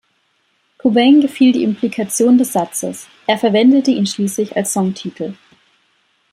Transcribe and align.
Cobain 0.79 1.21
gefiel 1.21 1.51
die 1.51 1.61
Implikation 1.63 2.39
des 2.39 2.53
Satzes, 2.53 3.07
er 3.27 3.37
verwendete 3.37 3.91
ihn 3.91 4.07
schließlich 4.07 4.55
als 4.57 4.73
Songtitel. 4.73 5.35